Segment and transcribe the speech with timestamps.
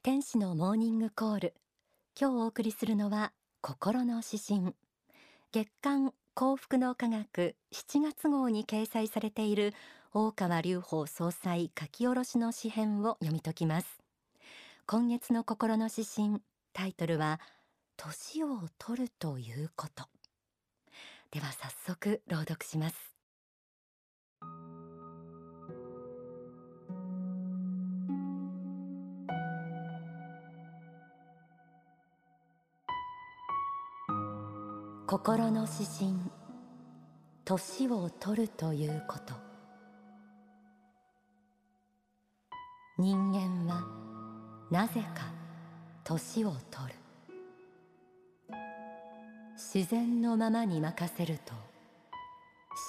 [0.00, 1.54] 天使のモーニングコール。
[2.18, 4.74] 今日お送りするのは心の指針。
[5.50, 9.74] 月刊幸福の科学7月号に掲載されている
[10.14, 13.98] 大川隆法総裁書き下ろしの詩編を読み解きます。
[14.86, 16.40] 今月の心の指針
[16.72, 17.40] タイトルは
[17.96, 20.04] 年を取るということ。
[21.32, 23.17] では早速朗読します。
[35.10, 36.20] 心の指針
[37.46, 39.32] 年を取るということ。
[42.98, 43.86] 人間は
[44.70, 45.32] なぜか
[46.04, 46.94] 年を取る。
[49.56, 51.54] 自然のままに任せると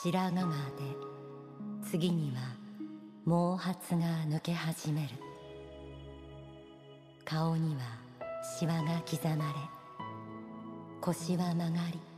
[0.03, 0.47] 白髪が
[1.83, 2.41] 出次には
[3.23, 5.07] 毛髪が抜け始める。
[7.23, 7.81] 顔には
[8.59, 9.79] シワが刻まれ
[10.99, 12.08] 腰は曲がり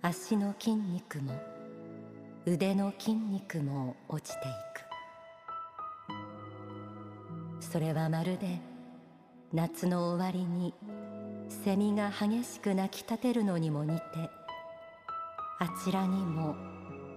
[0.00, 1.32] 足の筋肉も
[2.46, 4.42] 腕の筋肉も落ちてい
[6.08, 7.64] く。
[7.64, 8.60] それはまるで
[9.52, 10.72] 夏の終わりに
[11.64, 14.04] セミが激しく鳴き立てるのにも似て
[15.58, 16.54] あちらにも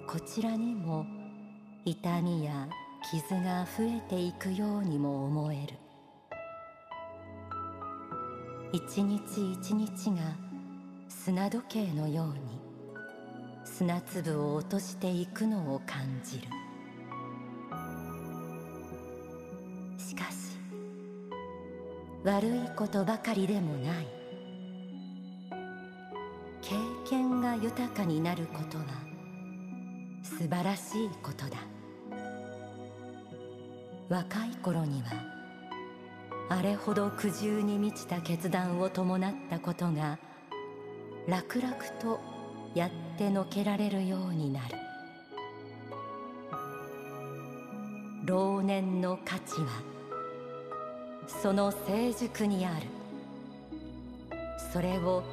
[0.08, 1.06] こちらにも
[1.86, 2.68] 痛みや
[3.12, 5.76] 傷が増えていくようにも思える。
[8.74, 10.36] 一日一日が
[11.10, 12.61] 砂時計のように
[13.64, 16.48] 砂粒を落としていくのを感じる。
[19.98, 20.58] しかし
[22.24, 24.08] 悪いことばかりでもない。
[26.62, 26.76] 経
[27.10, 28.86] 験が豊かになることは
[30.24, 31.58] 素晴らしいことだ。
[34.10, 35.10] 若い頃には
[36.50, 40.20] あれほど苦渋に満ちた決断を伴ったことが
[41.28, 42.20] 楽々と
[42.74, 44.78] やってのけられるようになる。
[48.26, 49.68] 老年の価値は
[51.28, 52.88] その成熟にある。
[54.72, 55.24] それを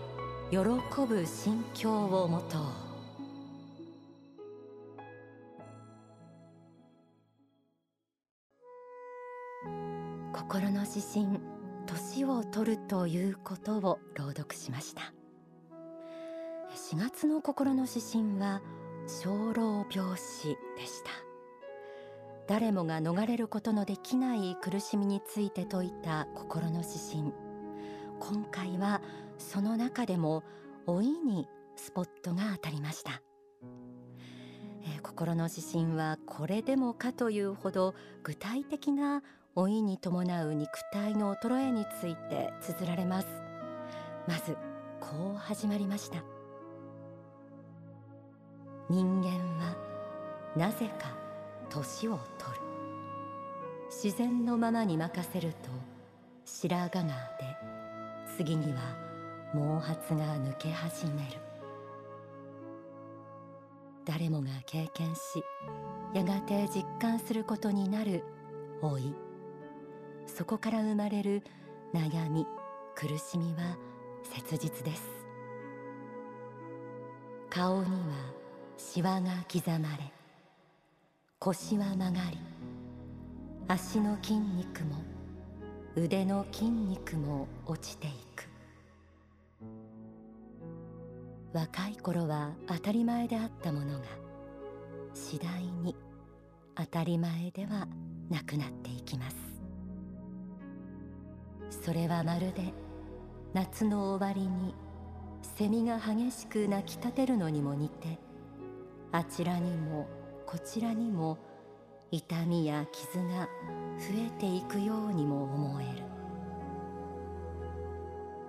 [0.51, 0.59] 喜
[1.07, 2.63] ぶ心境を持とう。
[10.33, 11.41] 心の指針
[11.87, 15.18] 年を取るということを朗読しました。
[16.75, 18.63] 4月の心の指針は
[19.07, 21.11] 生老病死でした。
[22.47, 26.89] 誰もが逃れることのできない苦しみについて説いた心の指
[27.23, 27.33] 針。
[28.21, 29.01] 今回は
[29.39, 30.43] その中でも
[30.87, 33.23] 老いにスポットが当たりました、
[34.83, 39.23] えー、心の指針はこれでもかというほど具体的な
[39.55, 43.29] 老いに伴う肉体の衰えについて綴られます。
[44.27, 44.57] まず
[45.01, 46.38] こう始まりました。
[48.91, 49.29] 人間
[49.59, 49.77] は
[50.57, 51.15] なぜか
[51.69, 52.63] 年を取る。
[53.91, 55.69] 自然のままに任せると
[56.45, 58.97] 白髪が出次には
[59.53, 59.59] 毛
[60.09, 61.39] 髪が抜け始める。
[64.07, 65.45] 誰もが経験し
[66.15, 68.25] やがて実感することになる
[68.81, 69.15] 老い。
[70.27, 71.43] そこから生まれる
[71.93, 72.47] 悩み
[72.95, 73.77] 苦しみは
[74.23, 75.03] 切実です。
[77.51, 78.38] 顔には
[78.81, 80.13] シワが刻まれ
[81.41, 82.39] 腰は曲がり
[83.67, 85.03] 足の筋肉も
[85.97, 88.49] 腕の筋肉も落ちていく。
[91.53, 94.05] 若い頃は当たり前であったものが
[95.13, 95.97] 次第に
[96.77, 97.89] 当たり前では
[98.31, 99.37] なくなっていきます。
[101.85, 102.73] それはまるで
[103.55, 104.73] 夏の終わりに
[105.43, 108.21] セミが激しく鳴き立てるのにも似て
[109.11, 110.07] あちらにも
[110.47, 111.39] こちらにも
[112.11, 113.49] 痛みや傷が
[113.99, 116.03] 増えていくようにも思える。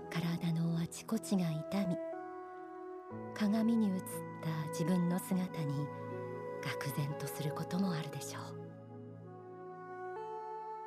[0.09, 1.97] 体のあちこちが痛み
[3.33, 4.01] 鏡に映っ
[4.41, 5.87] た自分の姿に
[6.61, 8.43] 愕然とすることもあるでしょう。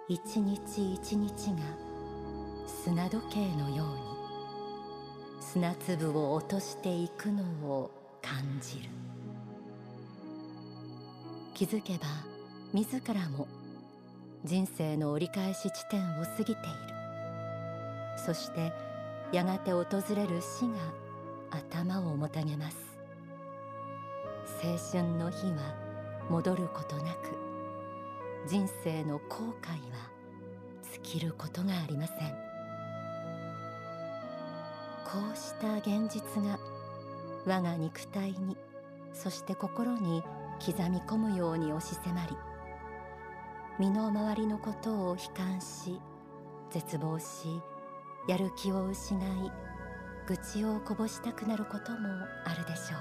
[0.09, 1.63] 一日一日が
[2.67, 4.03] 砂時計のように
[5.41, 7.91] 砂粒を落としていくのを
[8.21, 8.91] 感じる。
[11.55, 12.07] 気づけば
[12.73, 13.47] 自らも
[14.45, 16.57] 人生の折り返し地点を過ぎている。
[18.17, 18.73] そして
[19.33, 19.85] やがて訪
[20.15, 20.77] れる死が
[21.51, 22.77] 頭をもたげます。
[24.63, 25.75] 青春の日は
[26.31, 27.37] 戻ることなく
[28.49, 30.11] 人生の後悔は
[30.93, 32.17] 尽きることがありません。
[35.05, 36.59] こうした現実が
[37.45, 38.57] 我が肉体に
[39.13, 40.23] そして心に
[40.65, 42.37] 刻み込むように押し迫り
[43.79, 46.01] 身の回りのことを悲観し
[46.71, 47.61] 絶望し
[48.29, 49.19] やる気を失い
[50.29, 51.99] 愚痴をこぼしたくなることも
[52.45, 53.01] あるでしょう。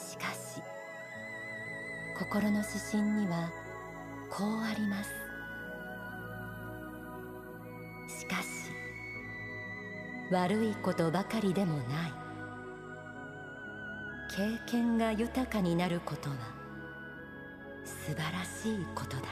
[0.00, 0.60] しかし
[2.18, 3.48] 心の指針には
[4.28, 5.10] こうあります。
[8.18, 8.72] しかし
[10.32, 12.23] 悪いことばかりでもない。
[14.36, 16.36] 経験が豊かになることは
[17.84, 19.28] 素晴らしいことだ。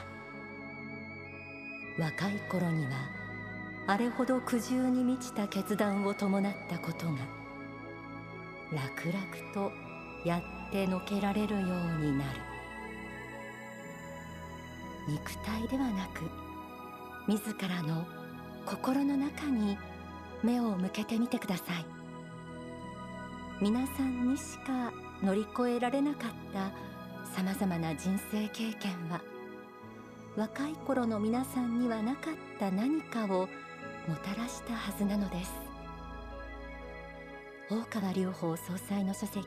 [1.99, 2.93] 若い頃には
[3.88, 7.19] あれほど苦渋に満ちた決断を伴ったことが
[8.72, 9.72] 楽々と
[10.25, 10.38] や
[10.69, 11.62] ってのけられるよう
[12.00, 12.40] になる。
[15.08, 16.31] 肉体ではなく
[17.26, 18.06] 自らの
[18.64, 19.76] 心の中に
[20.44, 22.01] 目を向けてみてください。
[23.60, 26.70] 皆さんにしか乗り越えられなかった
[27.34, 29.20] さまざまな人生経験は
[30.37, 33.49] 若い頃の皆さんにはなかった何かを
[34.08, 35.52] もたらしたはずなのです。
[37.70, 39.46] 大川隆法総裁の書籍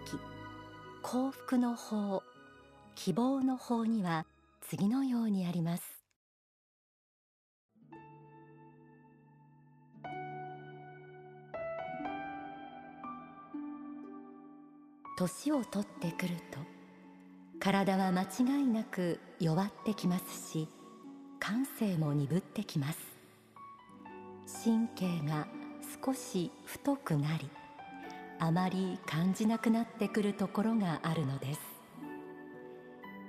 [1.01, 2.23] 幸福の法
[2.95, 4.25] 希望の法には
[4.61, 6.04] 次のようにあります。
[15.17, 16.59] 年を取ってくると
[17.59, 20.67] 体は間違いなく弱ってきますし
[21.39, 22.97] 感性も鈍ってきます。
[24.63, 25.47] 神経が
[26.03, 27.50] 少し太くなり
[28.39, 31.59] あまり感じなくなってくるところがあるのです。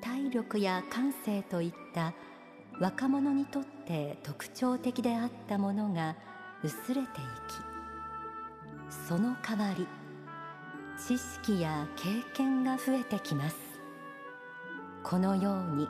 [0.01, 2.15] 体力や感性といった
[2.81, 6.17] 若者にとって特徴的であったものが
[6.63, 7.07] 薄れていき
[9.09, 9.87] その代わり
[10.99, 13.57] 知識や経験が増えてきます。
[15.03, 15.89] このように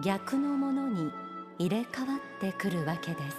[0.00, 1.12] 逆のものに
[1.58, 3.36] 入れ替わってくるわけです。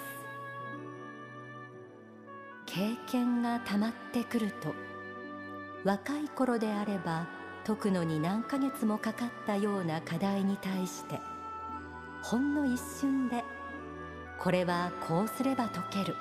[2.66, 4.74] 経験がたまってくると
[5.84, 7.28] 若い頃であれば
[7.66, 11.22] 解くのに何ヶ月もかかったような課題に対して
[12.22, 13.44] ほんの一瞬で
[14.40, 16.16] これはこうすれば解ける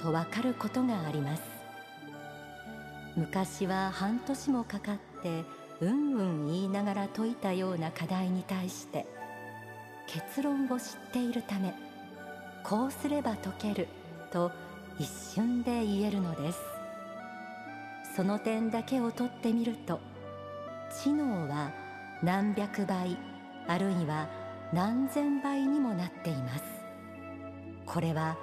[0.00, 1.51] とわかることがあります。
[3.16, 5.44] 昔は半年もかかって
[5.80, 9.06] うんうん言いながら解いたような課題に対して
[10.06, 11.74] 結論を知っているため
[12.62, 13.88] こうすれば解ける
[14.30, 14.50] と
[14.98, 16.58] 一瞬で言えるのです。
[18.14, 19.98] その点だけをとってみると
[21.02, 21.72] 知能は
[22.22, 23.16] 何百倍
[23.66, 24.28] あるいは
[24.72, 26.64] 何千倍にもなっています。
[27.86, 28.36] これは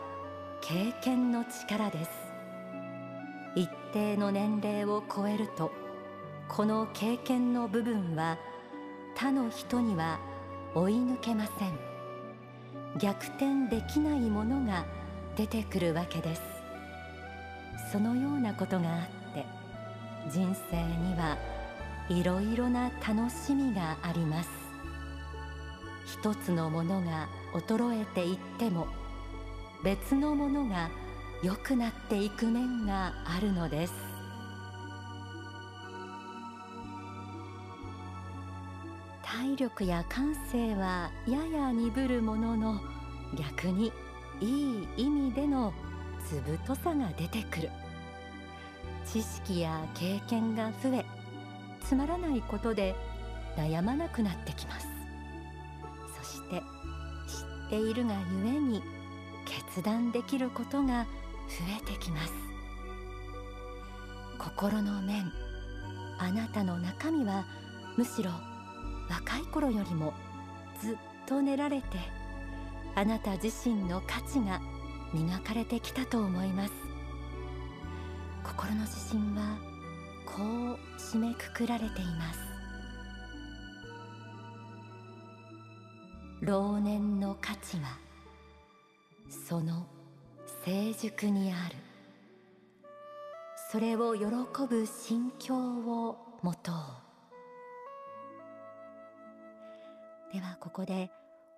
[0.61, 2.28] 経験の力です。
[3.55, 5.71] 一定の年齢を超えると
[6.47, 8.37] この経験の部分は
[9.15, 10.19] 他の人には
[10.73, 11.89] 追い抜けません。
[12.97, 14.85] 逆転できないものが
[15.35, 16.41] 出てくるわけです。
[17.91, 18.99] そのようなことがあ
[19.31, 19.45] って
[20.31, 21.37] 人生には
[22.09, 24.49] いろいろな楽しみがあります。
[26.05, 28.87] 一つのものが衰えていっても
[29.83, 30.89] 別のものが
[31.41, 33.93] 良くなっていく面があるのです。
[39.23, 42.81] 体力や感性はやや鈍るものの
[43.37, 43.93] 逆に
[44.41, 45.71] いい意味での
[46.27, 47.69] 図太さが出てくる。
[49.05, 51.05] 知識や経験が増え
[51.81, 52.95] つまらないことで
[53.55, 54.87] 悩まなくなってきます。
[56.21, 56.61] そして知
[57.67, 58.83] っているがゆえに
[59.45, 61.05] 決断できることが
[61.77, 62.33] えてきます
[64.37, 65.31] 心の面
[66.17, 67.45] あなたの中身は
[67.97, 68.31] むしろ
[69.09, 70.13] 若い頃よりも
[70.81, 71.97] ずっと練られて
[72.95, 74.61] あなた自身の価値が
[75.13, 76.73] 磨かれてきたと思います。
[78.43, 78.91] 心の指
[79.23, 79.57] 針は
[80.25, 82.39] こう締めくくられています。
[86.41, 87.97] 老年の価値は
[89.29, 89.85] その
[90.65, 91.75] 成熟にある。
[93.71, 94.25] それを喜
[94.67, 96.75] ぶ心境を持とう。
[100.33, 101.09] ではここで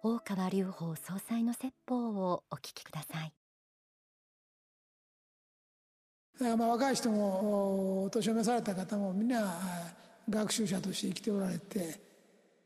[0.03, 3.33] 大川隆法総裁の説法をお聞きください。
[6.39, 9.57] まあ若い人もお年を召された方もみんな
[10.29, 11.99] 学習者として生きておられて、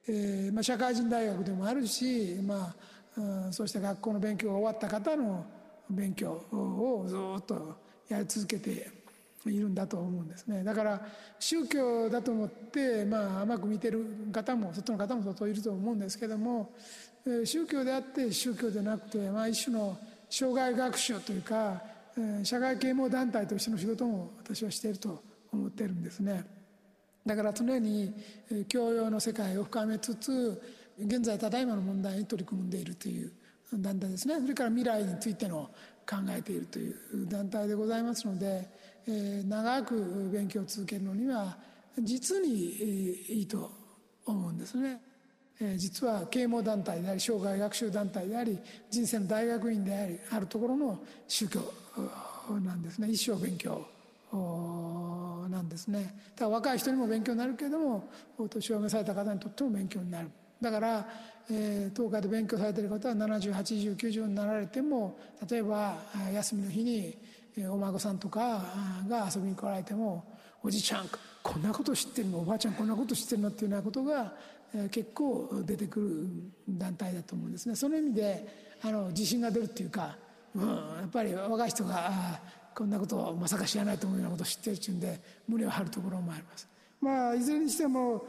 [0.07, 2.75] えーまあ、社会人大学でもあるし、ま
[3.17, 5.45] あ、うん、そして学校の勉強が終わった方の
[5.89, 7.77] 勉強をずっと
[8.09, 8.89] やり続けて
[9.45, 10.63] いるんだと思うんですね。
[10.63, 11.01] だから
[11.39, 16.73] 宗教だと思って、まあ、甘く見てる方も外の方も相当いると思うんですけども
[17.43, 19.97] 宗教であって宗教でなくて、まあ、一種の
[20.29, 21.81] 障害学習というか
[22.43, 26.43] 社会啓蒙団体としての仕事も私はしていると思ってるんですね。
[27.25, 28.13] だから常に
[28.67, 30.61] 教養の世界を深めつつ
[30.99, 33.31] 現在ただいまの問題に取り組んでいるという
[33.73, 34.39] 団体ですね。
[34.39, 35.69] それから未来についての
[36.07, 36.95] 考えているという
[37.27, 38.67] 団体でございますので、
[39.07, 41.57] えー、長く勉強を続けるのには
[41.99, 43.71] 実にいいと
[44.25, 45.01] 思うんですね。
[45.59, 48.59] えー、実は啓蒙団体であり生涯学習団体であり
[48.91, 51.61] 人生の大学院でありあるところの宗教
[52.63, 53.09] なんですね。
[53.09, 53.85] 一生勉強
[55.49, 56.13] なんですね。
[56.35, 60.29] だから若い人にも勉強になるけれどもお年を召された方にとっても勉強になる。
[60.65, 61.07] だから、
[61.51, 65.17] えー、東海で勉強されている方は708090になられても
[65.49, 65.95] 例えば
[66.33, 67.17] 休みの日に
[67.69, 68.63] お孫さんとか
[69.07, 70.25] が遊びに来られても
[70.63, 71.09] おじちゃん
[71.43, 72.39] こんなこと知ってるの？
[72.39, 73.49] おばあちゃんこんなこと知ってるの？
[73.49, 74.33] っていうようなことが
[74.91, 75.99] 結構出てく
[76.67, 77.75] る団体だと思うんですね。
[77.75, 80.17] その意味であの自信が出るっていうか、
[80.55, 82.11] うん、やっぱり若い人が
[82.75, 86.67] こんなことをまさか知らないと思うようなことを知ってるっていうんで胸を張るところもあります。
[86.99, 88.25] まあいずれにしても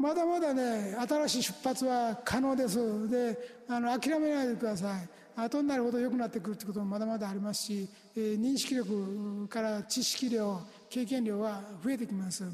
[0.00, 3.08] まだまだね新しい出発は可能です。
[3.10, 3.36] で
[3.68, 5.08] あの諦めないでください。
[5.36, 12.44] 後になるほど良くなってくるってこともまだまだありますし、えー、認識力から知識量経験量は増えてきます。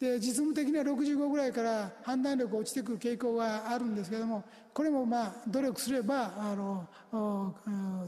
[0.00, 4.42] で実務的には65ぐらいから判断力落ちてくる傾向があるんですけども
[4.72, 7.54] これもまあ努力すればあの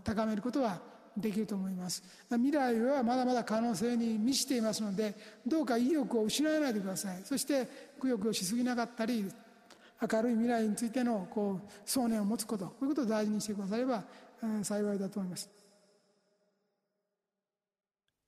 [0.03, 0.81] 高めることは
[1.17, 2.03] できると思います。
[2.31, 5.15] 未来はまだまだ可能性に満ちていますので
[5.47, 7.23] どうか意欲を失わないでください。
[7.25, 7.69] そして
[7.99, 9.25] くよくよしすぎなかったり
[10.01, 14.05] 明るい未来についてのこう想念を持つことこういうことを大事にしてくだされば
[14.63, 15.49] 幸いだと思います。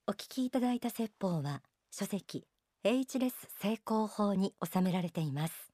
[0.06, 2.46] お聞きいただいた説法は書籍
[2.84, 5.70] H レス成功法に収められています。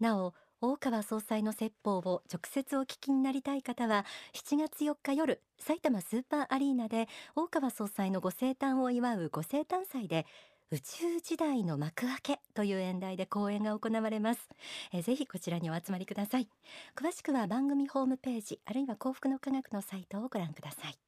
[0.00, 0.32] なお
[0.66, 7.06] 大川総裁の説法を直接お聞きになりたい方は7月4日夜埼玉スーパーアリーナで
[7.36, 10.24] 大川総裁のご生誕を祝うご生誕祭で
[10.70, 14.48] 宇宙時代の幕開けという演題で講演が行われます。
[14.90, 16.48] えぜひこちらにお集まりください。
[16.96, 20.98] 詳しくは番組ホームページあるいは幸福の科学のサイトをご覧ください。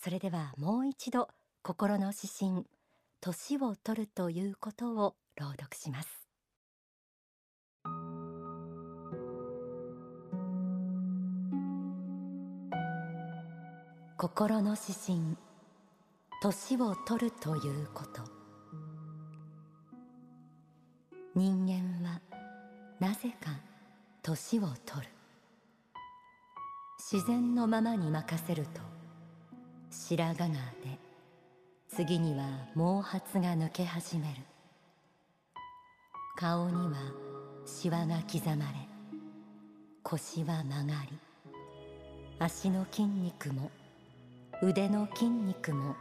[0.00, 1.28] それではもう一度
[1.64, 2.64] 心の指針
[3.20, 6.27] 年を取るということを朗読します。
[14.20, 15.36] 心の指針
[16.42, 18.20] 年を取るということ。
[21.36, 22.20] 人間は
[22.98, 23.52] なぜか
[24.20, 25.08] 年を取る。
[26.98, 28.80] 自然のままに任せると
[29.88, 30.98] 白髪が出
[31.96, 32.44] 次には
[32.74, 34.42] 毛髪が抜け始める。
[36.36, 36.96] 顔には
[37.64, 38.88] シワが刻まれ
[40.02, 41.16] 腰は曲がり
[42.40, 43.70] 足の筋肉も
[44.60, 45.94] 腕の筋肉も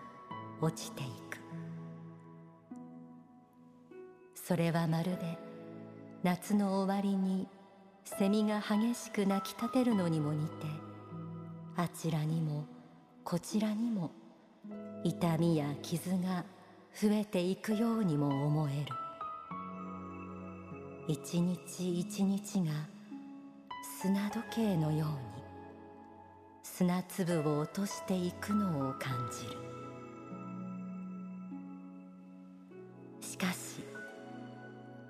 [0.61, 1.37] 落ちていく。
[4.33, 5.37] それはまるで
[6.23, 7.47] 夏の終わりに
[8.03, 10.65] セミが激しく鳴き立てるのにも似て
[11.75, 12.65] あちらにも
[13.23, 14.11] こちらにも
[15.03, 16.43] 痛みや傷が
[16.99, 18.85] 増えていくようにも思える。
[21.07, 22.71] 一日一日が
[24.01, 25.36] 砂時計のように
[26.77, 29.57] 砂粒を落としていくのを感じる。
[33.19, 33.81] しかし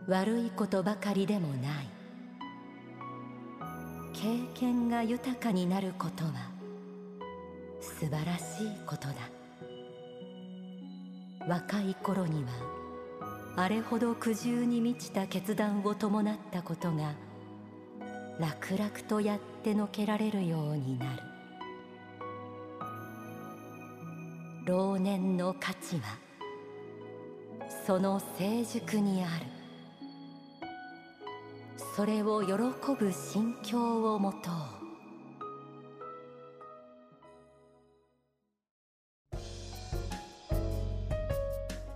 [0.07, 1.89] 悪いことばかりでもない。
[4.13, 6.31] 経験が豊かになることは
[7.81, 9.15] 素晴らしいことだ。
[11.49, 12.49] 若い頃には
[13.57, 17.13] あれほど苦渋に満ちた決断を伴ったことが
[18.39, 21.26] 楽々とやってのけられるようになる。
[24.67, 26.01] 老年の価値は
[27.85, 29.45] その成熟にある。
[31.95, 32.51] それを喜
[32.99, 34.53] ぶ心境を持とう。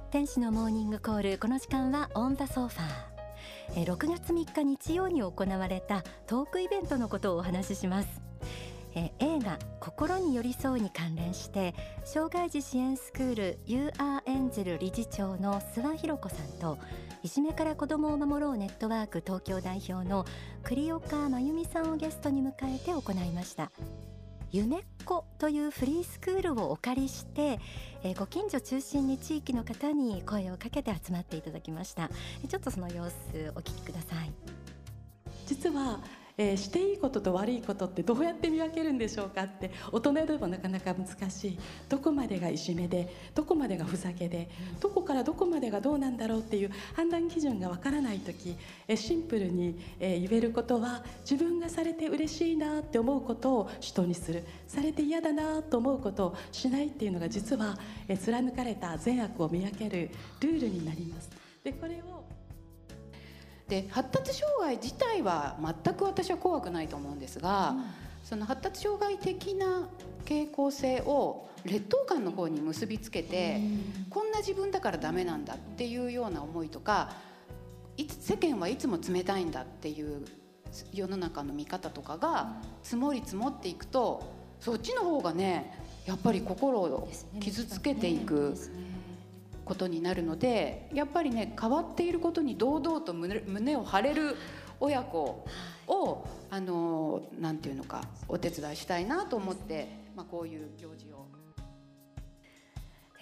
[0.10, 3.86] 天使のモーニングコールこの時間はオンザソファー。
[3.86, 8.31] 6月3日日曜に行われたトークイベントのことをお話しします。
[8.94, 16.78] えー、映画心に寄り添うに関連して障害児支援スクール You are Angel 理事長の諏訪博子さんと
[17.24, 20.26] いじめから子どもを守ろうネットワーク東京代表の
[20.64, 23.72] 栗岡真由美さんをゲストに迎えて行いました。
[24.52, 27.58] 夢っ子というフリースクールをお借りして、
[28.04, 32.10] えー、ご近所中心に地域の方に声をかけて集まっていただきました。
[32.50, 33.10] ちょっとその様子
[33.56, 34.34] お聞きください。
[35.46, 36.02] 実は
[36.38, 41.60] えー、していいことと悪いことってどうやって見分けるんでしょうかって大人でもなかなか難しい
[41.90, 48.56] どこまでがいじめでどこまでがふざけでどこからどこまでがどうなんだろうっていう判断基準がわからない時、
[48.88, 60.10] えー、シンプルに、えー、言えることは自分がされて嬉しいなって思うことを人にするされて嫌だなと思うことをしないっていうのが実は、えー、貫かれた善悪を見分ける
[60.40, 61.30] ルールになります。
[61.64, 62.21] でこれを
[63.72, 67.84] で発達障害自体は全く私は怖くないと思うんですが、うん、
[68.22, 69.88] その発達障害的な
[70.25, 77.13] 傾向性を劣等感の方に結びつけて、うん、こんな自分だからダメなんだっていうような思いとか
[77.96, 80.25] いつ世間はいつも冷たいんだっていう
[80.92, 84.22] 世の中の見方とかが積もり積もっていくと
[84.60, 87.10] そっちの方がねやっぱり心を
[87.40, 88.54] 傷つけていく。
[89.72, 94.36] ことになるのでやっぱりね変わっていることに堂々と胸胸を張れる
[94.82, 95.46] 親子
[95.88, 101.25] をあのなんていうのかお手伝いしたいなと思って、まあ、こういう行事を。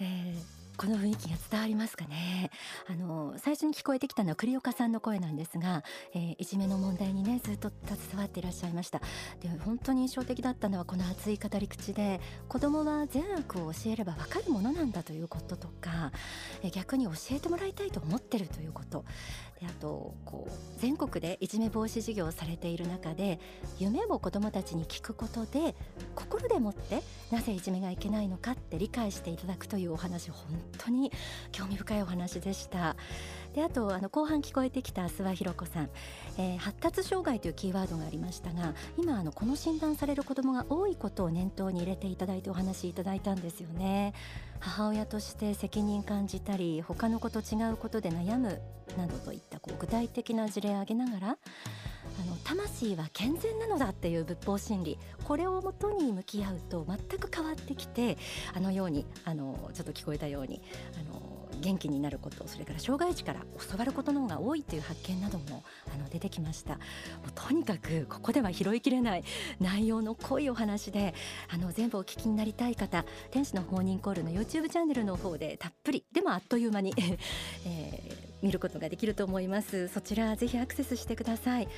[0.00, 2.50] えーこの雰囲気が伝わりますかね。
[2.88, 5.84] あの最初に聞こえてきたのは栗岡さんの声なんですが、
[6.14, 9.02] えー、いじめの問題にねずっと携わっていらっしゃいました。
[9.42, 16.12] で本当に印象的だったのはこの熱い語り口で子供は善悪を教えれば分かるものなんだということとか、
[16.62, 19.04] えー、逆に教えてもらいたいと思ってるということ。
[19.60, 23.38] であとこう全国でいじめ防止事業をされている中で
[23.78, 25.74] 夢を子どもたちに聞くことで
[26.14, 30.46] 心でもってなぜいじめがいけないのかって理解していただくというお話本
[30.78, 31.12] 当に
[31.52, 32.96] 興味深いお話でした。
[33.54, 35.90] であとあの後半聞こえてきた諏訪博子さん、
[36.38, 44.14] えー、発達障害というキーワードがありましたが今あのこの診断される子どもが多いことを念頭に入れていただいてお話しいただいたんですよね
[44.60, 48.60] 母親として責任感じたり他の子と違うことで悩む
[48.96, 51.38] などといったこう具体的な事例を挙げながら
[52.20, 54.98] あの魂は健全なのだっていう仏法真理。
[55.24, 58.18] これをもとに向き合うと全く変わってきて
[58.52, 60.60] あのようにあのちょっと聞こえたように
[60.98, 65.62] あの元気になることそれから障害児から教わることの方が多いという発見なども
[65.94, 66.74] あの出てきました。
[66.74, 66.80] も
[67.28, 69.24] うとにかくここでは拾いきれない
[69.60, 71.14] 内容の濃いお話で
[71.48, 76.94] あの全部お聞きになりたい方天使の放任コールの YouTube チャンネルの方でたっぷりでもあっという間に
[77.66, 79.88] えー見ることができると思います。
[79.88, 81.68] そちらぜひアクセスしてください。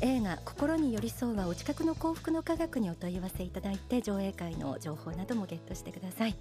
[0.00, 6.36] 映画心に寄り添うはお近くの幸福の科学にお問い合わせいただいて上映会の情報などもゲットしてください。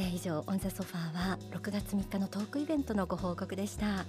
[0.00, 4.04] えー、以上オンザソファーは6月3日のトークイベントのご報告でした。